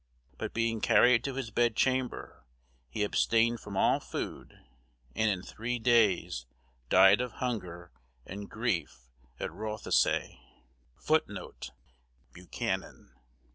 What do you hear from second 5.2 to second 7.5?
in three days died of